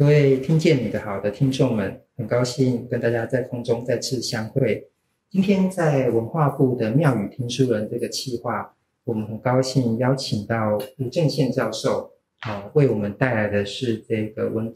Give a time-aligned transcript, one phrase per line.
[0.00, 4.88] 各位听见你的好的听众们，很高兴跟大家在空中再次相会。
[5.28, 8.74] 今天在文化部的庙宇听书人这个企划，
[9.04, 14.72] 我们很高兴邀请到吴正宪教授，啊，为我们带来的是这个温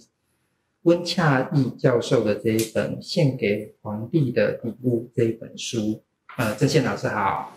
[0.83, 6.03] 温恰义教授的这一本《献给皇帝的礼物》这一本书。
[6.37, 7.51] 呃，正宪老师好，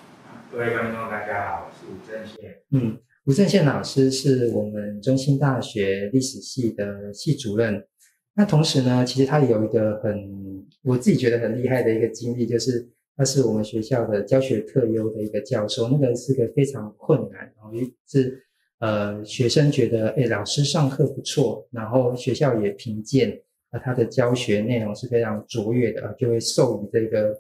[0.54, 2.60] 各位观众大家好，我是吴正宪。
[2.72, 2.98] 嗯。
[3.28, 7.86] 吴正宪老师是我们中兴大学历史系的系主任。
[8.34, 12.88] 那同时呢，其实他有一个很我自己觉得很厉害的一个经历，就是
[13.18, 15.90] 他是我们学校的教学特优的一个教授。
[15.90, 17.72] 那个是个非常困难，然后
[18.10, 18.42] 是
[18.80, 23.38] 呃学生觉得哎老师上课不错，然后学校也评鉴
[23.72, 27.38] 啊他的教学内容是非常卓越的，就会授予这个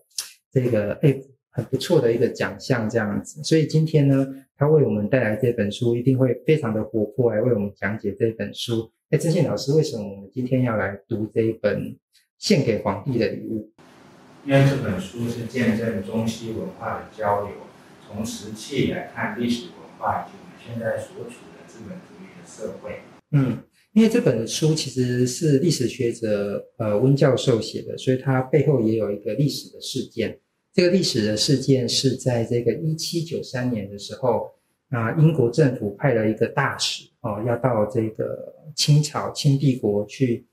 [0.52, 1.18] 这个哎
[1.58, 3.44] 很不错的一个奖项这样子。
[3.44, 4.26] 所以今天呢。
[4.60, 8.92] 他为我们带来这本书，一定会非常的活泼，来为我们讲解这本书。
[9.12, 11.80] 哎，曾宪老师，为什么我们今天要来读这一本
[12.40, 13.70] 《献给皇帝的礼物》？
[14.48, 17.52] 因为这本书是见证中西文化的交流，
[18.08, 23.02] 从瓷器来看历史文化，以及我们现在所处的资本主义的社会。
[23.34, 23.60] 嗯，
[23.94, 30.40] 因为这本书其实是历史学者呃温教授写的，所以它背后也有一个历史的事件。
[30.78, 34.52] 这个历史的事件是在这个一七九三年的时候，
[34.90, 40.46] 啊，英国政府派了一个大使哦，要到这个清朝清帝国去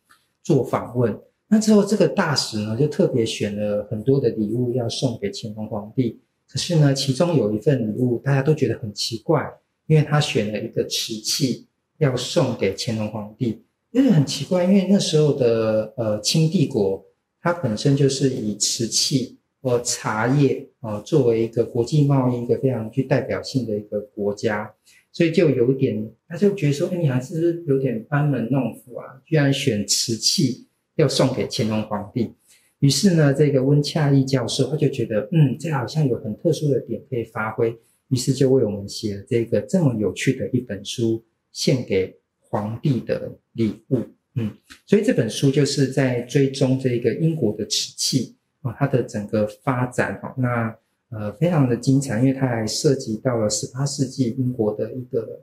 [0.43, 1.15] 做访问。
[1.47, 6.19] 那之后，这个大使呢，就特别选了很多的礼物要送给乾隆皇帝。
[6.49, 9.47] 可是呢，其中有一份礼物，大家都觉得很奇怪，
[9.89, 11.67] 因为他选了一个瓷器
[11.99, 17.05] 要送给乾隆皇帝，因为很奇怪，因为那时候的呃清帝国，
[17.43, 19.37] 它本身就是以瓷器。
[19.65, 24.71] 或茶叶啊，作为一个国际贸易一个非常具代表性的一个国家，
[25.11, 29.23] 所以就有点，他就觉得说，哎，你还是有点班门弄斧啊？
[29.25, 32.35] 居然选瓷器要送给乾隆皇帝。
[32.81, 37.75] 于是呢，这个温恰益教授他就觉得，嗯，这好像有很特殊的点可以发挥，
[38.11, 44.01] 于是就为我们写了这个这么有趣的一本书，献给皇帝的礼物。
[44.35, 44.55] 嗯，
[44.85, 48.37] 所以这本书就是在追踪这个英国的瓷器。
[48.65, 50.75] 啊，它的整个发展哈，那
[51.11, 55.43] 呃非常的精彩，因为它还涉及到了十八世纪英国的一个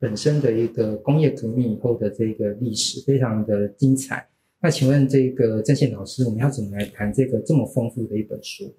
[0.00, 4.26] 本身的一个工业革命以后的这个历史，非常的精彩。
[4.60, 8.74] 那请问这个郑宪老师，我们要怎么来谈这个这么丰富的一本书？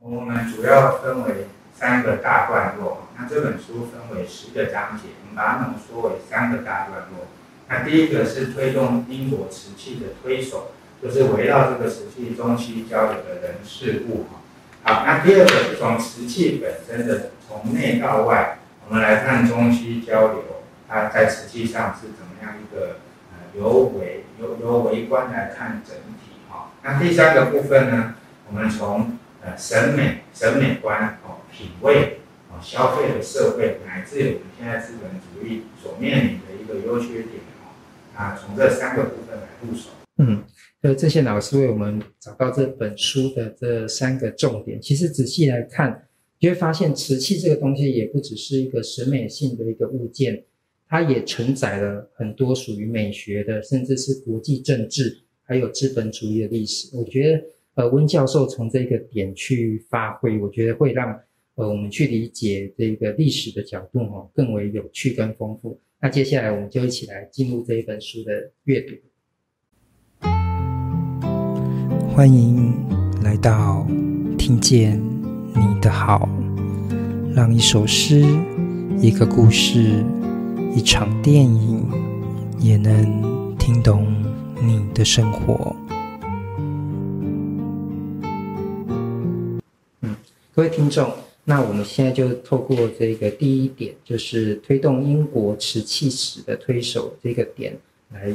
[0.00, 7.28] 我们主要分为三个大段落，那这本书分为十个章节，我们把它浓缩为三个大段落。
[7.68, 10.72] 那第一个是推动英国瓷器的推手。
[11.02, 14.40] 就是围绕这个瓷器中西交流的人事物哈。
[14.82, 20.44] 好，那第二个是从瓷器本身的从内到外，我们来看中西交流，
[20.88, 22.96] 它在瓷器上是怎么样一个
[23.32, 26.72] 呃由围由由围观来看整体哈。
[26.82, 28.14] 那第三个部分呢，
[28.48, 37.72] 我们从呃审美审美观哦品味哦消费的社会，乃至我们现在资本主义所面临的一个优缺点哦，
[38.16, 39.90] 啊从这三个部分来入手。
[40.18, 40.44] 嗯。
[40.82, 46.08] 呃，这些老师为我们找到这本书的这三个重点，其实仔细来看，
[46.38, 50.42] 你会发现瓷器这个东西也不只是一个审美性的一个物件，
[50.88, 56.96] 它也承载了很多属于美学的，甚至是国际政治还有资本主义的历史。
[56.96, 61.20] 我觉得，呃，温教授从这个点去发挥，我觉得会让
[61.56, 65.78] 呃我们去理解这个历史的角度哦更为有趣跟丰富。
[66.00, 68.94] 那接下来我们就一起来进入这一本书的阅读。
[72.20, 72.70] 欢迎
[73.22, 73.86] 来到
[74.36, 75.00] 听见
[75.54, 76.28] 你的好，
[77.34, 78.22] 让一首诗、
[79.00, 80.04] 一个故事、
[80.76, 81.82] 一场电影，
[82.58, 84.06] 也能听懂
[84.62, 85.74] 你的生活。
[90.02, 90.14] 嗯，
[90.54, 91.10] 各位听众，
[91.44, 97.74] 那我们现在就透过这个第一点，就是推动英国瓷器史的推手这个点
[98.12, 98.34] 来。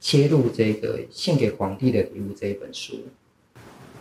[0.00, 3.06] 切入这个献给皇帝的礼物这一本书。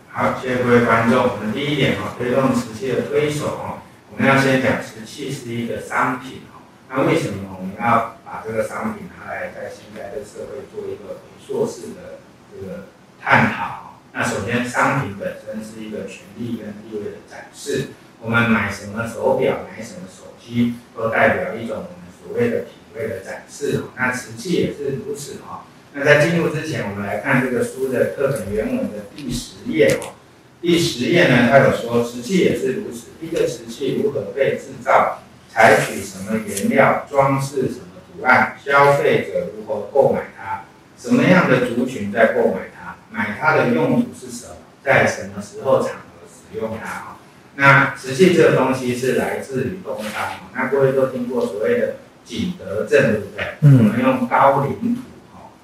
[0.09, 1.23] 好，谢谢各位观众。
[1.23, 6.61] 我们第一点哈，推动瓷器的推手哈，我们要先讲瓷器是一个商品哈。
[6.89, 12.19] 那为什么我们要把这个商品拿来在现在的社会做一个回溯式的
[12.51, 12.85] 这个
[13.21, 13.99] 探讨？
[14.13, 17.89] 那首先，商品本身是一个权力跟地位的展示。
[18.19, 21.89] 我们买什么手表，买什么手机，都代表一种我们
[22.19, 23.83] 所谓的品味的展示。
[23.95, 25.65] 那瓷器也是如此哈。
[25.99, 30.13] 那在进入之前，我们来看这个书的课本原文的第十页哦。
[30.61, 33.07] 第十页呢，它有说瓷器也是如此。
[33.19, 40.65] 一个瓷器如何被制造，采取什么原料，装饰什么图案，消费者如何购买它，
[41.01, 42.95] 什什么样的族群在购买它？
[43.09, 44.53] 买它的用途是什么？
[44.83, 46.85] 在什么时候场合使用它？
[46.87, 47.17] 哈，
[47.55, 53.45] 那瓷器这个东西是来自于东方，那各位都听过所谓的景德镇，对不对？
[53.61, 53.79] 嗯。
[53.79, 55.06] 我们用高岭土，哈，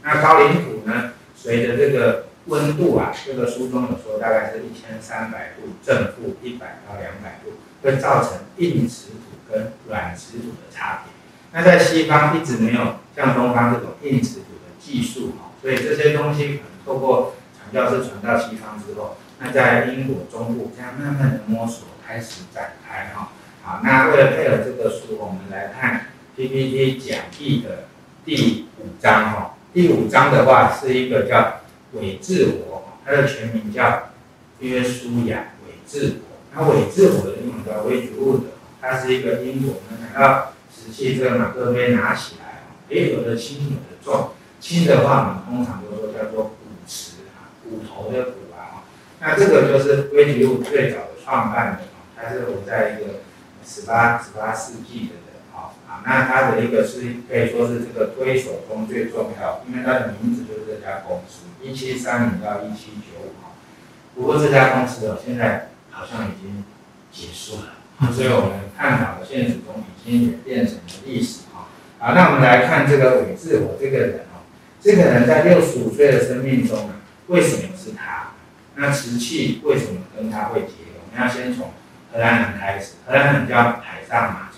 [0.04, 11.14] 那高岭土呢，随着这个温度啊，这个书中有说，大概是一千三百度正负一百到两百度，会造成硬瓷土跟软瓷土的差别。
[11.54, 27.86] 那在西方一直没有像东方这种硬瓷土的技术，哈，所以这些东西可能透过传教士传到西方之后，那在英国中部这样慢慢的摸索开始展开，哈，好，那为了配合这个书，我们来看 PPT 讲义的
[28.26, 31.60] 第五章，哈，第五章的话是一个叫。
[31.94, 34.10] 伪自我，它的全名叫
[34.62, 35.38] 约书亚·
[35.68, 36.16] 韦志活。
[36.56, 38.46] 那韦志我的英文叫 Wedgwood，
[38.82, 40.10] 他是一个英国人。
[40.12, 44.32] 拿到瓷器这个马克杯拿起来，诶，有的轻，有的重。
[44.60, 46.56] 轻的话，我们通常都说叫做骨
[46.88, 48.82] 瓷啊，骨头的骨啊。
[49.20, 51.78] 那这个就是 Wedgwood 最早的创办人，
[52.16, 53.20] 他是我在一个
[53.64, 55.14] 十八十八世纪的。
[55.88, 63.34] 啊那他的一个是可以说是这个推手中最重要，因为他的名字就是这家公司，一七三零到一七九五。
[64.16, 66.64] 不过这家公司哦，现在好像已经
[67.12, 71.68] 结束了，所以我们看到的现实中已经演变成了历史哈。
[71.98, 74.46] 好，那我们来看这个韦志活这个人哦，
[74.82, 76.96] 这个人在六十五岁的生命中啊，
[77.28, 78.34] 为什么是他？
[78.76, 81.02] 那瓷器为什么跟他会结合？
[81.06, 81.72] 我们要先从
[82.12, 84.53] 荷兰人开始，荷兰人叫海上马。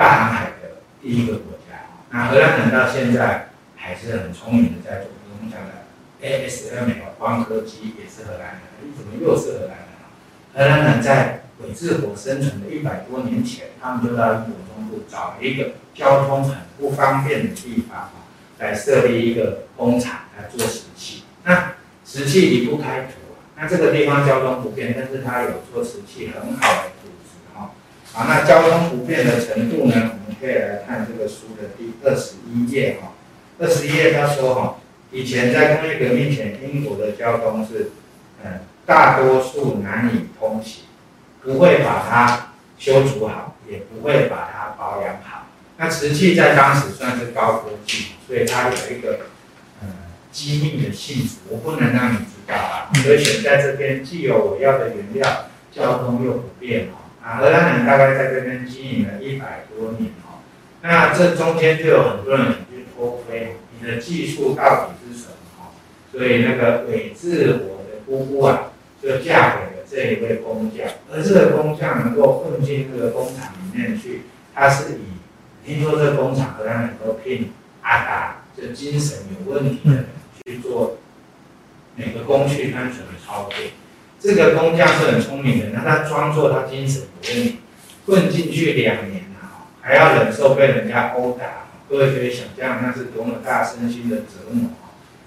[0.00, 5.84] 大航海的第一个国家，那荷兰人到现在还是很聪明的，在做我们讲的
[6.22, 10.54] ASML 光刻机也是荷兰人，你怎么又是荷兰人？
[10.54, 18.08] 荷兰人在韦志活生存的一百多年前，他们就到英国中部找了一个交通很不方便的地方，
[18.58, 21.24] 来设立一个工厂来做瓷器。
[21.44, 21.74] 那
[22.06, 27.10] 瓷器离不开土啊，那这个地方交通不便，但是它有做瓷器很好的土。
[28.12, 29.94] 好，那交通不便的程度呢？
[29.94, 33.12] 我们可以来看这个书的第二十一页哈。
[33.58, 34.78] 二十一页他说哈，
[35.12, 37.92] 以前在工业革命前，英国的交通是，
[38.44, 40.82] 嗯，大多数难以通行，
[41.42, 45.46] 不会把它修筑好，也不会把它保养好。
[45.76, 49.20] 那瓷器在当时算是高科技，所以它有一个
[49.82, 49.88] 嗯
[50.32, 52.90] 机密的性质，我不能让你知道啊。
[53.04, 56.98] 所以选在这边，既有我要的原料，交通又不便哈。
[57.22, 60.40] 啊，荷兰人大概在这边经营了一百多年哦，
[60.82, 65.76] 那这中间就有很多人去偷窥，你的技术到底是什么哦？
[66.10, 68.72] 所以那个韦志我的姑姑啊，
[69.02, 74.22] 就嫁给了这一位工匠，而这个工匠能够混进这个工厂里面去，
[74.54, 77.52] 他是以听说这个工厂荷兰人都聘
[77.82, 80.06] 阿达，就精神有问题的人
[80.46, 80.96] 去做
[81.96, 83.56] 每个工序单纯的操作。
[84.20, 87.58] 这个工匠是很聪明的，那他装作他精神有问题，
[88.06, 94.72] 混进去两年了，还要忍受被人家殴打，各位可以想象那是多么大身心的折磨。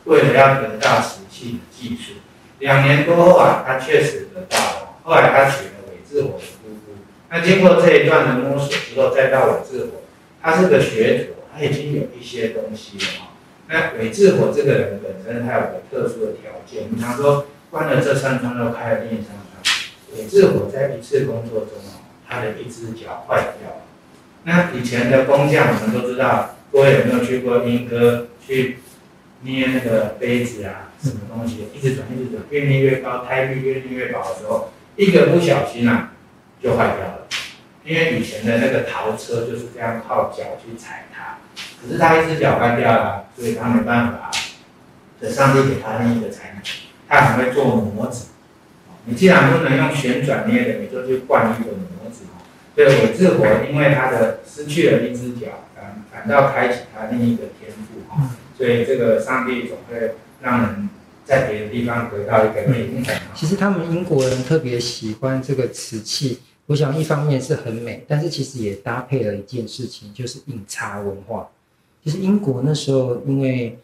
[0.03, 2.19] 为了要得到瓷器的技术，
[2.59, 4.97] 两年多后啊，他确实得到了。
[5.01, 7.01] 后来他娶了韦志火的姑姑。
[7.31, 10.03] 那经过这一段的摸索之后，再到韦志火，
[10.39, 13.29] 他是个学徒，他已经有一些东西了。
[13.69, 17.47] 那韦志火这个人本身他有个特殊的条件，我们常说。
[17.73, 19.75] 关了这扇窗，又开了另一扇窗。
[20.15, 23.81] 也是我在一次工作中哦，他的一只脚坏掉了。
[24.43, 28.77] 那以前的工匠，我们都知道，各位有没有去过莺歌去
[29.41, 30.91] 捏那个杯子啊？
[31.01, 31.67] 什么东西？
[31.73, 36.11] 一直转，一直转，越捏越高，胎壁越捏越薄的时候，一个不小心啊，
[36.61, 37.27] 就坏掉了。
[37.83, 41.39] 因为以前的那个陶车就是这样靠脚去踩它，
[41.81, 44.29] 可是他一只脚坏掉了，所以他没办法。
[45.19, 46.61] 这上帝给他另一个才能。
[47.13, 48.29] 他很会做模子，
[49.05, 52.23] 你既然不能用旋转捏的，你就去灌一个模子。
[52.73, 58.31] 对，我自我因为他的失去了一只脚，反反倒开启他另一个天赋哈。
[58.57, 60.89] 所以这个上帝总会让人
[61.23, 63.15] 在别的地方得到一个平衡。
[63.35, 71.47] 其实他们英国人特别喜欢这个瓷器，我想一方面是很美，但是其实也搭配了一件事情，就是饮茶文化。
[72.03, 73.77] 其实英国那时候因为。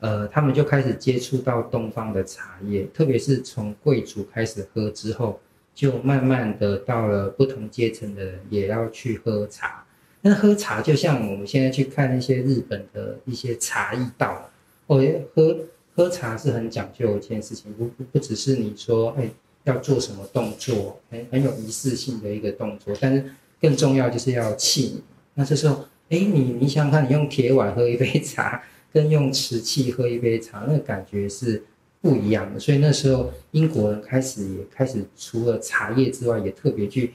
[0.00, 5.40] 呃，他们就开始接触到东方的茶叶，特别是从贵族开始喝之后，
[5.74, 9.82] 就慢慢的到了不同阶层的人也要去喝茶。
[10.20, 14.50] 那喝茶就像我们现在去看那些日本的一些茶艺道，
[14.88, 15.02] 哦，
[15.34, 15.56] 喝
[15.94, 19.30] 喝茶是很讲究一件事情，不不不只是你说，哎，
[19.64, 23.24] 要做什么动作，很很有仪式性的一个动作，但是
[23.58, 25.00] 更重要就是要器皿。
[25.32, 25.76] 那这时候，
[26.10, 28.62] 哎，你你想想看，你用铁碗喝一杯茶。
[28.94, 31.64] 跟用瓷器喝一杯茶，那个感觉是
[32.00, 32.60] 不一样的。
[32.60, 37.14] 所以那时候英国人开始也开始除了茶叶之外，也特别去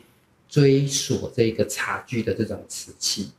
[0.49, 3.31] 追索这个茶具的这种瓷器。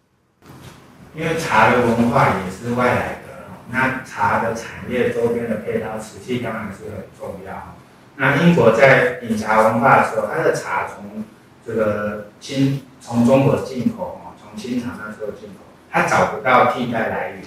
[1.15, 7.77] 因为茶的文化也是外来的，那茶的产业周边的配套瓷器当然是很重要。
[8.17, 11.25] 那英国在饮茶文化的时候，它的茶从
[11.67, 17.43] 这个清从中国进口哦，从清朝那时候进口，它找不到替代来源，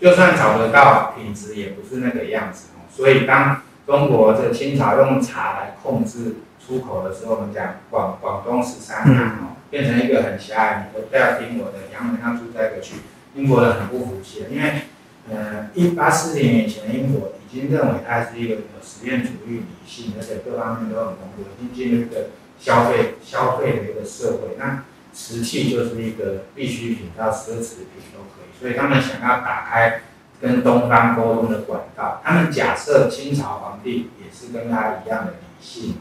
[0.00, 2.86] 就算找得到，品质也不是那个样子哦。
[2.90, 9.56] 所以当中国这清朝用茶来控制出口的时候，我们讲广广东十三行哦。
[9.70, 12.94] 变成一个很狭隘，你不要听我的，洋人要住在这个区，
[13.34, 14.82] 英国人很不服气，因为，
[15.28, 24.54] 呃，一八四零年前，英国已经认为它是一个有实验主义、理性，而且各方面都很丰富，已经进入一个消费消费的一个社会。
[24.58, 30.02] 那瓷器就是一个必需品到奢侈品都可以，所以他们想要打开
[30.40, 32.20] 跟东方沟通的管道。
[32.24, 35.94] 他们假设清朝皇帝也是跟他一样的理性，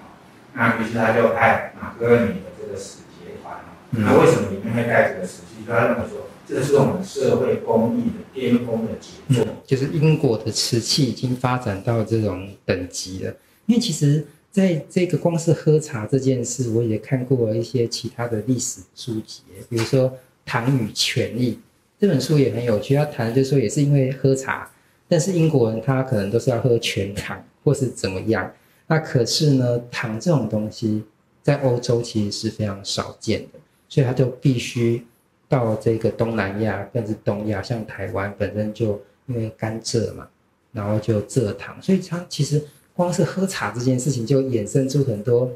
[0.53, 3.55] 那于是他就派马哥尼的这个使节团
[3.91, 5.63] 那、为什么里面会带这个瓷器？
[5.67, 9.45] 他认为说，这是我们社会工艺的巅峰的杰作。
[9.65, 13.33] 就是英国的瓷器已经发展到这种等级了。
[13.67, 20.07] 因为其实在这个光是喝茶这件事，我也看过一些其他的历史书籍，比如说
[20.45, 21.55] 《糖与权力》
[21.99, 22.93] 这本书也很有趣。
[22.93, 24.69] 他谈就是说，也是因为喝茶，
[25.07, 28.53] 但是英国人他可能都是要喝全糖或是怎么样。
[28.85, 31.03] 那可是呢，糖这种东西
[31.41, 33.59] 在欧洲其实是非常少见的。
[33.89, 35.03] 所以他就必须
[35.49, 40.27] 到这个东南亚，甚至东亚，像台湾本身就因为甘蔗嘛，
[40.71, 42.63] 然后就蔗糖，所以他其实
[42.95, 45.51] 光是喝茶这件事情就衍生出很多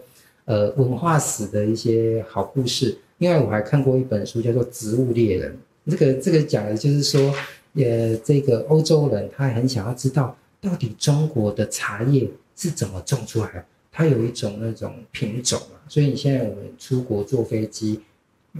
[0.46, 2.98] 呃文化史的一些好故事。
[3.20, 5.58] 另外我还看过一本书叫做《植物猎人》，
[5.92, 7.34] 这个这个讲的就是说，
[7.74, 18.02] 呃，这个欧洲人他很想要知道到底中国的茶叶是怎么种出来的，它有一种那种品种嘛，所以你现在我们出国坐飞机。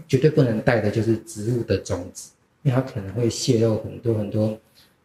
[0.08, 2.30] 绝对不能带的就是植物的种子，
[2.62, 4.56] 因为它可能会泄露很多很多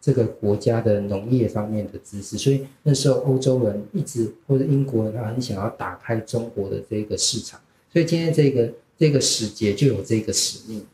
[0.02, 2.37] 这个国家的农业方面的知识。
[2.37, 7.59] 所以那时候欧洲人一直或者英国人，他很想要打开中国的这个市场。
[7.92, 8.68] 所以今天这个
[8.99, 10.85] 这个时节就有这个使命。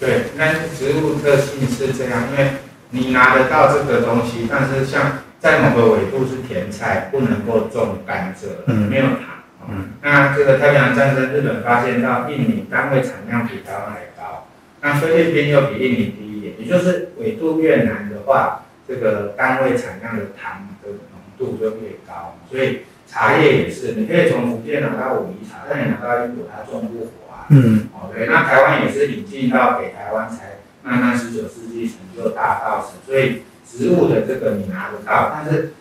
[0.00, 2.50] 对，那植物特性是这样，因为
[2.90, 9.44] 你拿得到这个东西，但是像在某个纬度是甜菜，不能够种甘蔗，嗯，没有糖。
[9.68, 14.46] 嗯，那这个太平洋战争，日本发现到印尼单位产量比台湾还高，
[14.80, 22.38] 那菲律宾又比印尼低一点，也就是纬度越南的话，这个单位产量的糖的浓度就越高。
[22.48, 27.46] 所以茶叶也是，你可以从福建拿到武夷茶，但你拿到英国它种不活啊。
[27.50, 35.72] 嗯，哦对，那台湾也是引进到北台湾才慢慢十九世纪成就大稻埕，所以植物的这个你拿得到，但是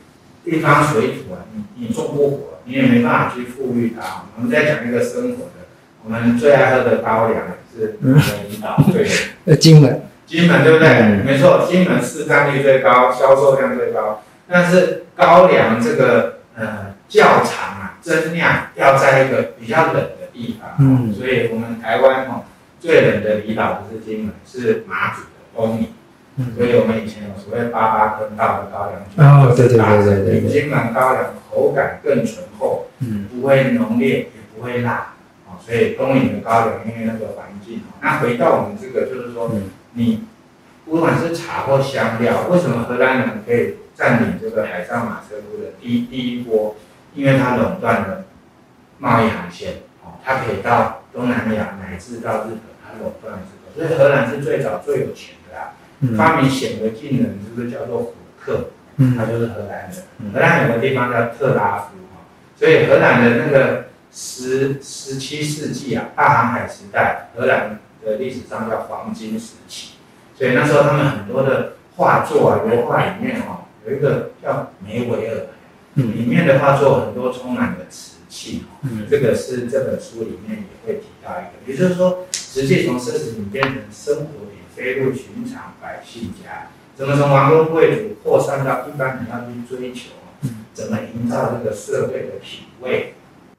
[0.43, 2.53] 地方水土啊，你你种不活。
[2.69, 4.23] 你也没办法去富裕它。
[4.35, 5.69] 我们再讲一个生活的，
[6.03, 7.41] 我们最爱喝的高粱
[7.73, 8.83] 是哪个离岛？
[8.91, 9.07] 对，
[9.45, 10.01] 呃，金门。
[10.27, 10.87] 金门对不对？
[10.89, 14.21] 嗯、没错，金门市占率最高，销售量最高。
[14.47, 20.75] 但是高粱这个呃窖藏啊，增量要在一个比较冷的地方。
[20.79, 21.11] 嗯。
[21.11, 22.43] 所以我们台湾哦，
[22.79, 25.87] 最冷的离岛不是金门，是马祖的东引。
[26.55, 35.15] 所以我们以前有所谓八八坑道的高粱酒，哦，对对对对对，比金门高粱口感更醇厚，嗯，不会浓烈，也不会辣，
[35.47, 39.49] 哦，所以东引的高粱因为那个环境，那回到我们这个就是说，
[39.97, 40.23] 你
[40.85, 46.75] 不管是茶或香料，为什么荷兰人可以占领这个海上马车夫的第第一波？
[47.15, 48.25] 因为它垄断了
[48.99, 53.39] 贸易航线，哦，它可以到东南亚乃至到日本，它垄断
[53.75, 55.73] 这个，所以荷兰是最早最有钱的啦。
[56.15, 58.69] 发明显微镜的是不是叫做虎克？
[58.97, 60.31] 嗯，他就是荷兰人。
[60.31, 62.21] 荷兰有个地方叫特拉夫哈，
[62.55, 69.93] 所以荷兰的那个十十七世纪啊，大航海时代，荷兰的历史上叫黄金时期。
[70.35, 75.47] 所以那时候他们很多的画作啊，油画里面哦，有一个叫梅维尔，
[75.95, 84.57] 嗯，里面的画作很多充满了瓷器，嗯，这个是这本书里面也会提到一个，也就是说，实际从奢侈品变成生活品。
[84.77, 90.09] 飞入寻常百姓家，怎么从王公贵族扩散到一般人要去追求？
[90.71, 93.15] 怎么营造这个社会的品味？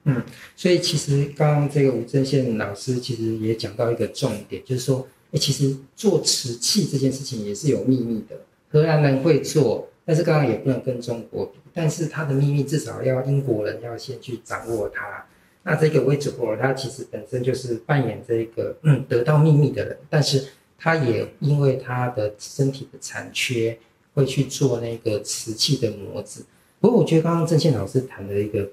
[0.09, 0.23] 嗯，
[0.57, 8.37] 所以其实刚刚这个吴正宪老师其实也讲到一个重点，就是说，哎，其实做瓷器这件事情也是有秘密的。
[8.71, 15.25] 荷兰人会做，但是刚刚也不能跟中国比，但是他的秘密至少要英国人要先去掌握它。
[15.63, 20.45] 那这个威兹霍尔他其实本身就是扮演这个嗯得到秘密的人，但是。
[20.81, 23.77] 他也因为他的身体的残缺，
[24.15, 26.45] 会去做那个瓷器的模子。
[26.79, 28.65] 不过我觉得刚刚正宪老师谈的一个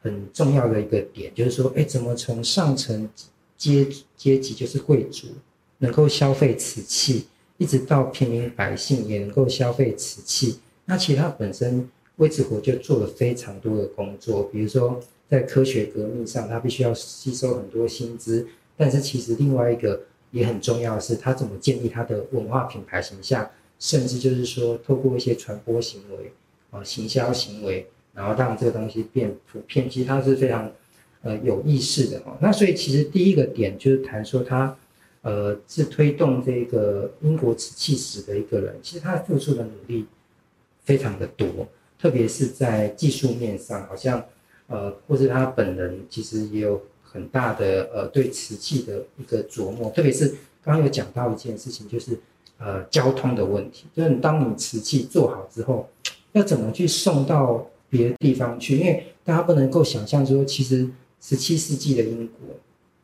[0.00, 3.08] 很重要的一个点，就是说，哎，怎么从上层
[3.56, 5.28] 阶阶级，就是贵族，
[5.78, 7.26] 能够消费瓷器，
[7.58, 10.58] 一直到平民百姓也能够消费瓷器。
[10.86, 18.46] 那其实他本身魏子活就做了非常多的工作，比如说在科学革命上，他必须要吸收很多新知。
[18.76, 26.32] 但是其实另外一个也很重要的是，他怎么建立他的文化品牌形象，甚至就是说透过一些传播行为
[26.70, 29.88] 啊、行销行为，然后让这个东西变普遍。
[29.88, 30.70] 其实他是非常
[31.22, 32.36] 呃有意识的哈。
[32.40, 34.76] 那所以其实第一个点就是谈说他
[35.22, 40.06] 呃是推动这个英国瓷器史的一个人，其实他付出的努力
[40.84, 41.46] 非常的多，
[41.98, 44.24] 特别是在技术面上，好像
[44.66, 46.80] 呃或是他本人其实也有。
[47.12, 50.28] 很大的呃，对瓷器的一个琢磨，特别是
[50.62, 52.16] 刚刚有讲到一件事情，就是
[52.56, 55.88] 呃交通的问题，就是当你瓷器做好之后，
[56.30, 58.78] 要怎么去送到别的地方去？
[58.78, 60.88] 因为大家不能够想象说，其实
[61.20, 62.56] 十七世纪的英国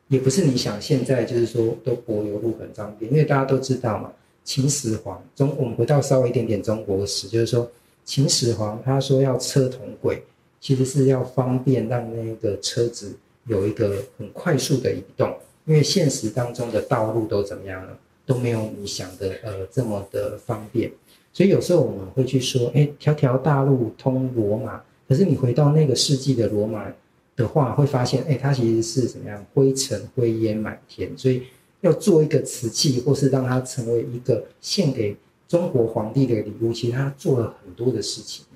[0.09, 4.11] 也不是你想现在就是说都柏油路很方便，因为大家都知道嘛，
[4.45, 7.71] 秦始皇中，我们回到稍微一点点中国史，就是说
[8.05, 10.23] 秦始皇他说要车同轨，
[10.61, 13.15] 其实是要方便让那个车子。
[13.49, 15.33] 有一个很快速的移动，
[15.67, 20.91] 因为现实当中的道路都怎么样了，都没有你想的呃这么的方便，
[21.37, 26.87] 所以有时候我们会去说，哎，条条大路通罗马，可是你回到那个世纪的罗马
[27.37, 31.43] 的话，会发现，哎，它其实是怎么样，灰尘灰烟满天，所以
[31.83, 35.15] 要做一个瓷器，或是让它成为一个献给
[35.47, 38.47] 中国皇帝的礼物，其实他做了很多的事情。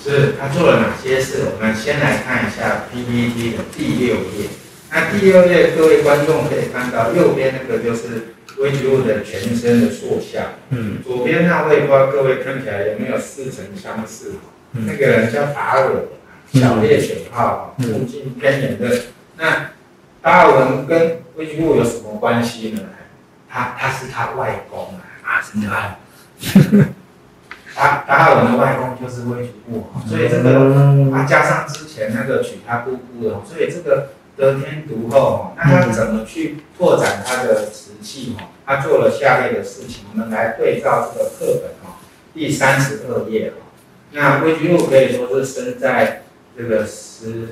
[0.00, 1.38] 是他做了哪些事？
[1.52, 4.48] 我们先来看一下 PPT 的第六页。
[4.88, 10.44] 那第六页，各位观众可以看到，右边那个就是威吉路的全身的塑像。
[10.70, 10.98] 嗯。
[11.02, 14.32] 左边那位，不知道各位看起来有没有似曾相识？
[14.72, 14.86] 嗯。
[14.86, 16.04] 那个人叫达尔文，
[16.52, 18.96] 小猎犬号，附近偏远的。
[19.36, 19.70] 那
[20.22, 22.82] 达尔文跟威吉路有什么关系呢？
[23.52, 25.98] 他他是他外公啊，啊，真的啊。
[27.74, 38.34] 达达尔文的外公就是威吉路，所以这个啊加上之前那个娶他姑姑的，所以这个得天独厚，那他怎么去拓展他的瓷器？
[38.38, 42.00] 哈，他做了下列的事情，我们来对照这个课本哈，
[42.32, 43.56] 第三十二页哈。
[44.12, 46.22] 那威吉路可以说是生在
[46.56, 47.50] 这个十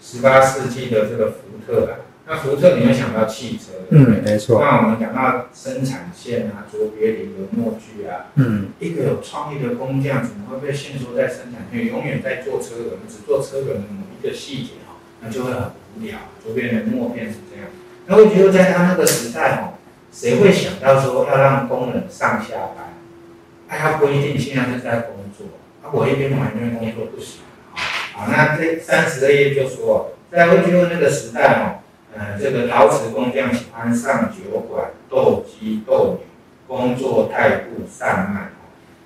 [0.00, 2.08] 十八世纪的这个福特啊。
[2.24, 4.60] 那福特，你会想到汽车，嗯，没错。
[4.60, 14.81] 那我们讲到生产线啊，卓别林的模具啊，嗯，一个有创意的工匠，怎么会被限缩在生产线，永远在做车轮，只做车轮的某一个细节哈，
[15.22, 16.18] 那就会很无聊。
[16.44, 17.70] 卓别林的默片是这样。
[18.06, 19.78] 那问题就在他那个时代哦，
[20.12, 22.92] 谁会想到说要让工人上下班？
[23.68, 25.46] 哎，他不一定现在是在工作，
[25.82, 27.78] 啊，我一边忙一边工作不行啊。
[28.12, 31.78] 好，那这三十二页就说，在威吉路那个时代哦。
[32.14, 36.26] 呃，这个陶瓷工匠喜欢上酒馆斗鸡斗牛，
[36.66, 38.52] 工作态度散漫。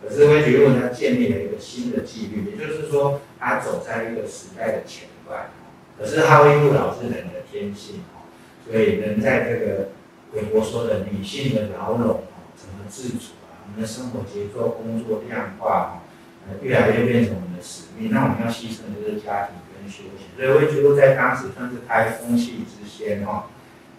[0.02, 5.50] 可是威吉路他建立了一个新的纪律，也就是说，他走在一个时代的前端。
[5.98, 8.28] 可是哈维路老是人的天性哦，
[8.64, 9.88] 所以人在这个
[10.32, 12.20] 韦伯说的女性的牢笼哦，
[12.56, 13.64] 怎么自主啊？
[13.66, 16.02] 我们的生活节奏、工作量化
[16.48, 18.11] 呃，越来越变成我们的使命。
[18.12, 19.76] 那我们要牺牲的就是家庭跟。
[19.87, 23.44] 休闲，所以威吉路在当时算是开风气之先哦。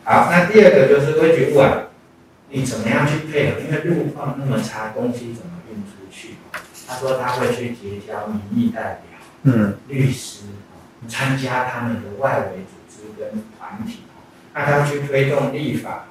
[0.04, 1.84] 好，那第二个就是威吉路啊，
[2.50, 3.62] 你怎么样去配合？
[3.62, 6.36] 因为路况那么差，东西怎么运出去？
[6.86, 10.47] 他说他会去结交民意代表，嗯，律师，
[11.08, 14.00] 参加他们的外围组织跟团体，
[14.54, 16.06] 那他去推动立法。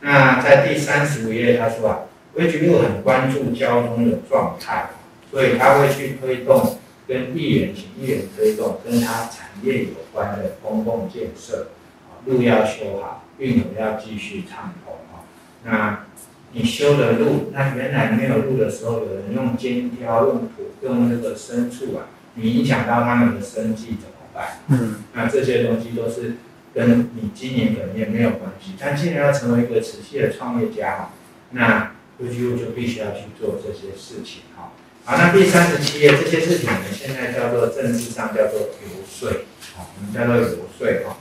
[0.00, 1.98] 那在第三十五页他说啊，
[2.34, 4.90] 威吉路很关注交通的状态，
[5.30, 6.78] 所以他会去推动。
[7.08, 11.68] 跟议员请议员推动跟他产业有关的公共建设，
[12.06, 15.24] 啊，路要修好，运河要继续畅通啊。
[15.64, 16.04] 那
[16.52, 24.06] 你修的路，那原来没有路的时候，有人用肩挑、用土、用那个牲畜啊，你影响到他们的生计怎
[24.38, 24.60] 办？
[24.68, 26.36] 嗯， 那这些东西都是
[26.72, 28.74] 跟你经营本业没有关系。
[28.78, 31.10] 但既然要成为一个持续的创业家哈，
[31.50, 34.72] 那威吉路就必须要去做这些事情哈。
[35.04, 39.30] 好，那第三十七页这些事情，我们现在叫做政治上叫做游说，
[39.74, 41.16] 好，我们叫做游说哈。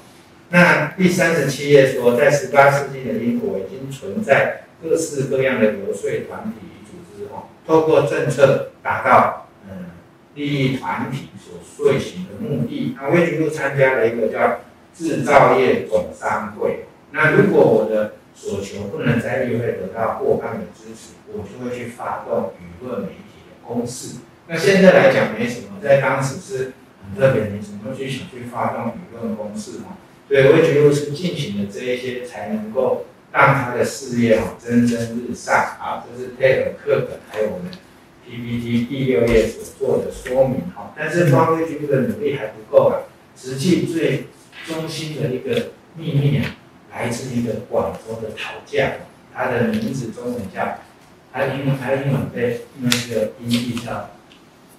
[0.50, 9.47] 那第三十七页说，在十八世纪的英国已经存在各式各样的游说团体与组织哈，透过政策达到嗯
[10.38, 12.96] 利益团体所遂行的目的。
[12.96, 14.62] 那威吉路参加了一个叫
[14.96, 16.86] 制造业总商会。
[17.12, 23.24] 那如果我的所求不能在议会得到过半的支持，我就会去发动舆论媒体。
[23.68, 24.20] 公式。
[24.48, 26.72] 那现在来讲没什么，在当时是
[27.04, 29.98] 很特别，没什么去想去发动舆论公式嘛。
[30.30, 34.98] 所以魏琚禄是进行了这一些，才能够让他的事业哈蒸蒸
[35.28, 36.06] 日上啊。
[36.08, 37.70] 这是配合课本还有我们
[38.28, 40.94] PPT 第六页所做的说明哈。
[40.98, 44.26] 但是光魏琚禄的努力还不够啊，实际最
[44.66, 46.56] 中心的一个秘密啊，
[46.92, 48.92] 来自一个广州的陶匠，
[49.34, 50.80] 他的名字中文叫，
[51.32, 54.10] 他英文他英文对，因为这个音译叫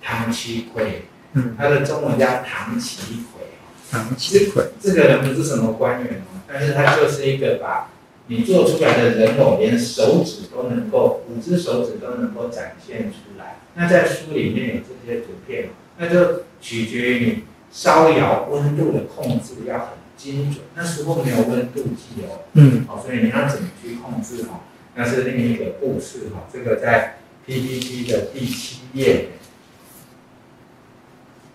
[0.03, 3.47] 唐其逵，嗯，他的中文叫唐其奎。
[3.91, 7.89] 唐其奎，这个人不是什么官员哦，但是他就是一个把
[8.29, 13.57] 你做出来的人偶，连手指都能够，五只手指都能够展现出来。
[13.75, 20.63] 那在书里面有这些图片，那就取决于你烧窑温度的控制要很精准。
[20.75, 24.61] 那时候没有温度计哦，嗯，好，所以你要怎么去控制哈？
[24.95, 26.47] 那是另一个故事哈。
[26.53, 29.29] 这个在 PPT 的第七页。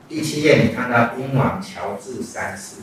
[0.09, 2.81] 第七页，你看到英王乔治三世，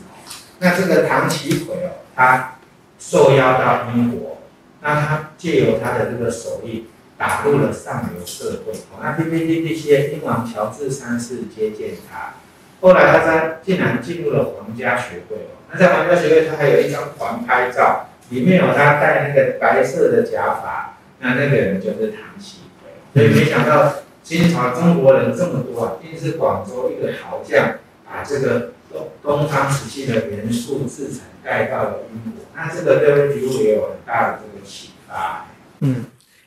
[0.59, 2.55] 那这个唐其逵哦，他
[3.01, 4.37] 受邀到英国，
[4.81, 6.85] 那他借由他的这个手艺
[7.17, 8.73] 打入了上流社会。
[9.01, 12.35] 那 PPT 这些，英王乔治三世接见他，
[12.79, 15.57] 后来他在竟然进入了皇家学会哦。
[15.71, 22.93] 那在皇家学会，他还有一张团拍照，里面有他戴那个白色的假发，那那个人就是唐其逵。
[23.15, 23.95] 所以没想到。
[24.23, 35.47] 清朝中国人这么多啊，一定是广州一个陶匠把这个东东方瓷器的元素制成带到了英国，那这个对魏琚禄也有很大的这个启发。
[35.79, 36.05] 嗯，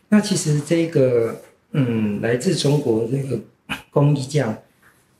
[0.08, 1.40] 那其实这个
[1.72, 3.40] 嗯，来自中国这个
[3.90, 4.56] 工艺匠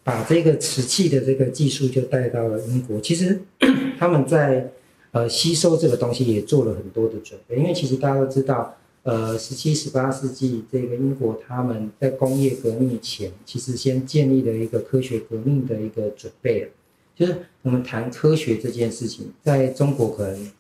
[0.03, 3.41] 把这个瓷器的这个技术就带到了英国，其实
[3.99, 4.71] 他们在
[5.13, 8.77] 呃吸收这个东西也做了很多的准备，因为其实大家都知道。
[9.07, 16.71] 呃，十七、十八世纪，这个英国他们在工业革命前，其实先建立了一个科学革命的一个准备。
[17.17, 20.51] 就是我们谈科学这件事情，在中国可能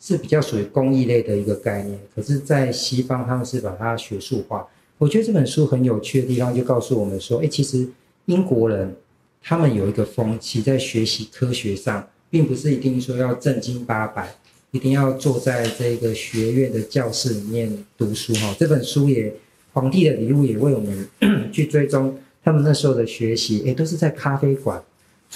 [0.00, 4.66] 是比较属于工艺类的一个概念，可是，在西方他们是把它学术化。
[4.98, 7.88] 我觉得这本书很有趣的地方，就告诉我们说，哎，其实
[8.26, 8.94] 英国人
[9.42, 14.34] 他们有一个风气，在学习科学上，并不是一定说要正经八百。
[14.72, 18.54] 一定要坐在这个学院的教室里面读书哈。
[18.58, 19.32] 这本书也，
[19.72, 21.08] 皇帝的礼物也为我们
[21.50, 24.82] 去追踪他们那时候的学习，诶，都是在咖啡馆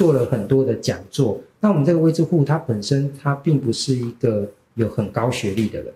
[0.00, 1.38] 做了很多的讲座。
[1.60, 5.92] 那我们这个魏之户，他本身他并不是一个有很高学历的人，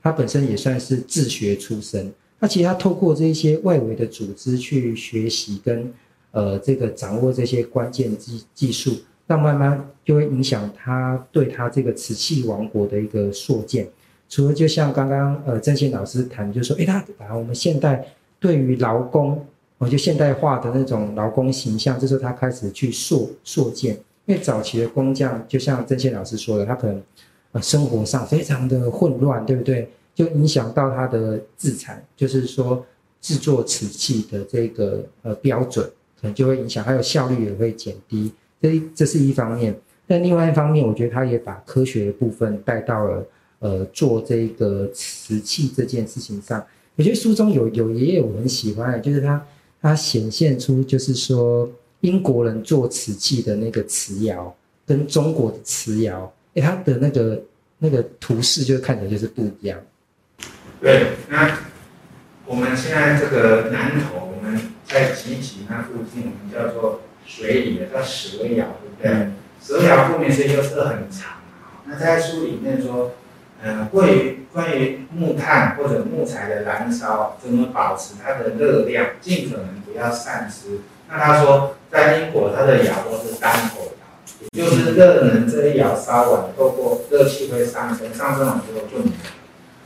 [0.00, 2.08] 他本身也算是自学出身。
[2.38, 5.92] 那其实他透过这些外围的组织去学习跟
[6.30, 8.92] 呃这个掌握这些关键技技术。
[9.26, 13.88] 那慢慢就会影响他对他这个瓷器王国的一个塑建。
[14.28, 18.06] 除了就像刚刚呃郑宪老师谈，就说，诶，他把我们现代
[18.38, 19.44] 对于劳工，
[19.78, 23.96] 我就现代化的那种劳工形象，这时候他开始去塑塑建。
[24.26, 27.02] 因为早期的工匠，就像郑宪老师说的，他可能
[27.52, 29.88] 呃生活上非常的混乱，对不对？
[30.14, 32.84] 就影响到他的制产，就是说
[33.22, 35.86] 制作瓷器的这个呃标准，
[36.20, 38.30] 可能就会影响，还有效率也会减低。
[38.60, 39.74] 这这是一方面，
[40.06, 43.24] 但另外一方面，我觉得他也把科学的部分带到了
[43.60, 46.62] 呃做这个瓷器这件事情上。
[46.96, 49.42] 我觉得书中有有也有我很喜欢的，就是他
[49.80, 51.68] 他显现出就是说
[52.00, 54.54] 英国人做瓷器的那个瓷窑
[54.86, 57.42] 跟中国的瓷窑，哎，它的那个
[57.78, 59.78] 那个图示就看起来就是不一样。
[60.80, 61.58] 对，那
[62.46, 67.00] 我们现在这个南头，我们在集集那附近，我们叫做。
[67.30, 69.30] 水里的叫蛇窑，对不对？
[69.60, 71.36] 蛇窑顾名思义就是很长。
[71.84, 73.12] 那在书里面说，
[73.62, 80.78] 呃，关于关于木炭或者木材的燃烧，怎么保持它的热量，尽可能不要散失。
[81.10, 89.12] 那他说，在英国，它的窑都是单口窑，也就是热能这一窑烧完，透过热气会上升，上升完之后就没了。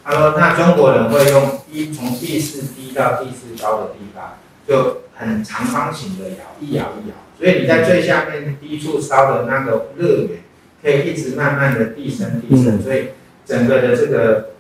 [0.05, 4.35] 他说，那中国人会用一从地势低到地势高的地方，
[4.67, 7.15] 就很长方形的窑，一窑一窑。
[7.39, 10.41] 所以你在最下面低处烧的那个热源，
[10.83, 13.11] 可以一直慢慢的递升递升，所以
[13.53, 14.53] 整个的这个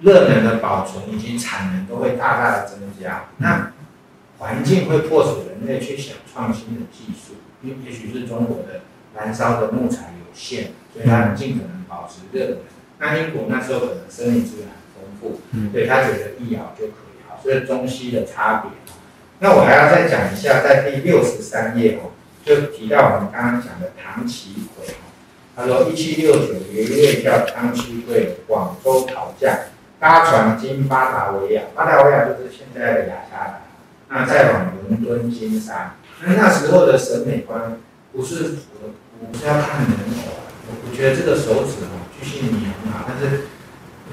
[0.00, 3.24] 热能的保存以及产能都会大大的增加。
[3.38, 3.72] 那
[4.36, 8.80] 环境会迫使人类去想创新的技术，因为也许是中国的
[9.16, 12.58] 燃烧的木材有限，所以它尽可能保持热能。
[12.98, 15.40] 那英国那时候可能森林资源很丰富，
[15.72, 18.70] 所以他觉得一窑就可以好，所以中西的差别。
[19.38, 22.10] 那我还要再讲一下，在第六十三页哦，
[22.44, 25.01] 就提到我们刚刚讲的唐其逵哦。
[25.54, 29.54] 他说，一七六九年，一位叫唐其逵，广州陶匠，
[30.00, 33.58] 搭船经巴达维亚，巴达维亚就是现在的雅加达。
[34.08, 37.78] 那再往伦敦金沙，那那时候的审美观
[38.12, 43.48] 不是我，我不是要看人头啊，我我觉得这个手指哦，巨细靡遗很好，但是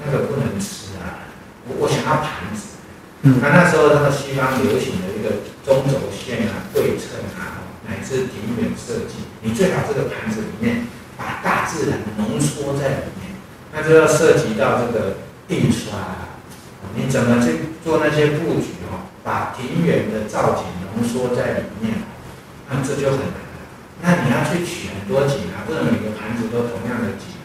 [0.04, 1.28] 那个不能吃啊，
[1.68, 2.80] 我我想要盘子。
[3.22, 10.86] 嗯，那那时候那个西方流行的一个中轴线啊、对称啊，乃至庭园设计，你最好这个盘子里面
[11.70, 13.38] 自然浓缩在里面，
[13.72, 16.28] 那就要涉及到这个印刷啊，
[16.96, 19.06] 你怎么去做那些布局哦？
[19.22, 21.94] 把庭园的造景浓缩在里面，
[22.68, 23.60] 那这就很难了。
[24.02, 27.38] 那你要去取很多景啊，不能每个盘子都同样的景，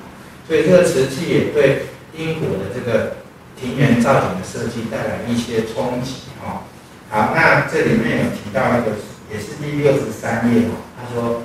[0.48, 3.18] 所以这个瓷器也对英国的这个。
[3.58, 6.68] 庭园造景的设计带来一些冲击哦。
[7.10, 8.98] 好，那这里面有提到一个，
[9.32, 10.84] 也是第六十三页哦。
[11.00, 11.44] 他说，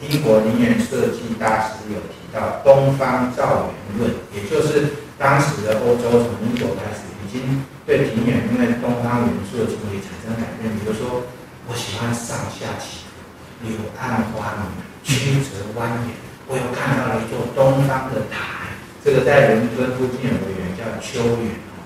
[0.00, 10.70] 英国庭园设计大师有提到东方造园论，也就是当时的欧洲从英国开始已经对庭园因为东方元素的处理产生改变。
[10.78, 11.24] 比如说，
[11.66, 16.14] 我喜欢上下起伏、柳暗花明、曲折蜿蜒。
[16.46, 18.70] 我有看到了一座东方的塔，
[19.04, 20.68] 这个在伦敦附近有个园。
[21.00, 21.78] 丘园哦，